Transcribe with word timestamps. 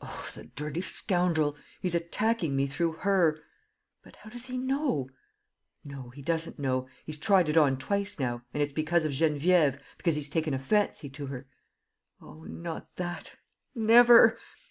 Oh, 0.00 0.30
the 0.34 0.44
dirty 0.44 0.80
scoundrel! 0.80 1.58
He's 1.82 1.94
attacking 1.94 2.56
me 2.56 2.66
through 2.66 2.92
her.... 3.00 3.38
But 4.02 4.16
how 4.16 4.30
does 4.30 4.46
he 4.46 4.56
know? 4.56 5.10
No, 5.84 6.08
he 6.08 6.22
does 6.22 6.46
not 6.46 6.58
know.... 6.58 6.88
He's 7.04 7.18
tried 7.18 7.50
it 7.50 7.58
on 7.58 7.76
twice 7.76 8.18
now... 8.18 8.40
and 8.54 8.62
it's 8.62 8.72
because 8.72 9.04
of 9.04 9.12
Geneviève, 9.12 9.78
because 9.98 10.14
he's 10.14 10.30
taken 10.30 10.54
a 10.54 10.58
fancy 10.58 11.10
to 11.10 11.26
her.... 11.26 11.46
Oh, 12.18 12.44
not 12.44 12.96
that! 12.96 13.32
Never! 13.74 14.38